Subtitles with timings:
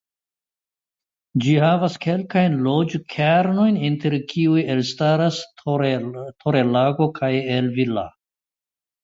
[1.43, 8.11] Ĝi havas kelkajn loĝkernojn inter kiuj elstaras Torrelago kaj El Villar.